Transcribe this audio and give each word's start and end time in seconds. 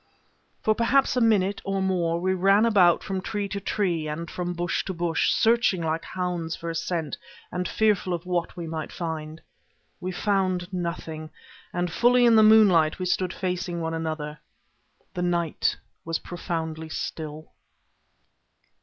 For 0.63 0.73
perhaps 0.73 1.15
a 1.15 1.21
minute, 1.21 1.61
or 1.63 1.79
more, 1.79 2.19
we 2.19 2.33
ran 2.33 2.65
about 2.65 3.03
from 3.03 3.21
tree 3.21 3.47
to 3.49 3.59
tree, 3.59 4.07
and 4.07 4.31
from 4.31 4.55
bush 4.55 4.83
to 4.85 4.95
bush, 4.95 5.29
searching 5.31 5.79
like 5.83 6.03
hounds 6.05 6.55
for 6.55 6.71
a 6.71 6.73
scent, 6.73 7.19
and 7.51 7.67
fearful 7.67 8.11
of 8.11 8.25
what 8.25 8.57
we 8.57 8.65
might 8.65 8.91
find. 8.91 9.39
We 9.99 10.11
found 10.11 10.73
nothing; 10.73 11.29
and 11.71 11.91
fully 11.91 12.25
in 12.25 12.35
the 12.35 12.41
moonlight 12.41 12.97
we 12.97 13.05
stood 13.05 13.31
facing 13.31 13.79
one 13.79 13.93
another. 13.93 14.39
The 15.13 15.21
night 15.21 15.77
was 16.03 16.17
profoundly 16.17 16.89
still. 16.89 17.51